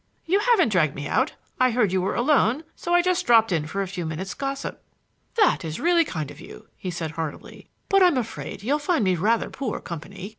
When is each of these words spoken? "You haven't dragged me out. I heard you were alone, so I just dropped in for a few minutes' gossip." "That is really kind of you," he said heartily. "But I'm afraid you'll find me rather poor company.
"You 0.25 0.39
haven't 0.39 0.69
dragged 0.69 0.95
me 0.95 1.07
out. 1.07 1.33
I 1.59 1.69
heard 1.69 1.91
you 1.91 2.01
were 2.01 2.15
alone, 2.15 2.63
so 2.75 2.95
I 2.95 3.03
just 3.03 3.23
dropped 3.27 3.51
in 3.51 3.67
for 3.67 3.83
a 3.83 3.87
few 3.87 4.03
minutes' 4.03 4.33
gossip." 4.33 4.81
"That 5.35 5.63
is 5.63 5.79
really 5.79 6.03
kind 6.05 6.31
of 6.31 6.41
you," 6.41 6.65
he 6.75 6.89
said 6.89 7.11
heartily. 7.11 7.69
"But 7.87 8.01
I'm 8.01 8.17
afraid 8.17 8.63
you'll 8.63 8.79
find 8.79 9.03
me 9.03 9.13
rather 9.13 9.51
poor 9.51 9.79
company. 9.79 10.29